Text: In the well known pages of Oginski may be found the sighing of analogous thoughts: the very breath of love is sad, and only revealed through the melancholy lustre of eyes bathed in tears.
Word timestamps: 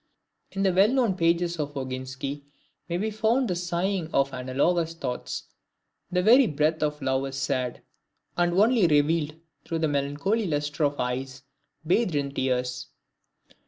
In 0.53 0.63
the 0.63 0.73
well 0.73 0.87
known 0.87 1.13
pages 1.15 1.59
of 1.59 1.75
Oginski 1.77 2.41
may 2.89 2.97
be 2.97 3.11
found 3.11 3.47
the 3.47 3.55
sighing 3.55 4.09
of 4.11 4.33
analogous 4.33 4.95
thoughts: 4.95 5.43
the 6.09 6.23
very 6.23 6.47
breath 6.47 6.81
of 6.81 7.03
love 7.03 7.27
is 7.27 7.35
sad, 7.35 7.83
and 8.35 8.51
only 8.53 8.87
revealed 8.87 9.35
through 9.63 9.77
the 9.77 9.87
melancholy 9.87 10.47
lustre 10.47 10.85
of 10.85 10.99
eyes 10.99 11.43
bathed 11.85 12.15
in 12.15 12.33
tears. 12.33 12.87